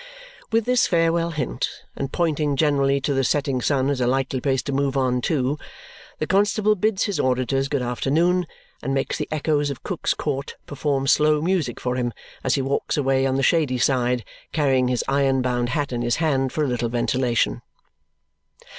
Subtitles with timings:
[0.51, 4.63] With this farewell hint and pointing generally to the setting sun as a likely place
[4.63, 5.59] to move on to,
[6.17, 8.47] the constable bids his auditors good afternoon
[8.81, 12.97] and makes the echoes of Cook's Court perform slow music for him as he walks
[12.97, 16.67] away on the shady side, carrying his iron bound hat in his hand for a
[16.67, 17.61] little ventilation.